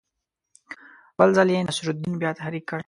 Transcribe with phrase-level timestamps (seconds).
[1.17, 2.79] بل ځل یې نصرالدین بیا تحریک کړ.